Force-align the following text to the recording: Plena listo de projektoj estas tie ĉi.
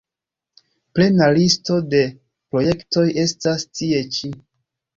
Plena 0.99 1.27
listo 1.35 1.77
de 1.93 2.01
projektoj 2.55 3.07
estas 3.27 3.69
tie 3.77 4.05
ĉi. 4.21 4.35